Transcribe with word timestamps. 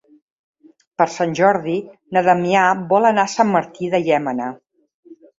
Per 1.01 1.05
Sant 1.15 1.33
Jordi 1.39 1.75
na 2.17 2.23
Damià 2.27 2.63
vol 2.93 3.07
anar 3.09 3.25
a 3.29 3.31
Sant 3.33 3.51
Martí 3.57 3.91
de 3.97 4.01
Llémena. 4.07 4.49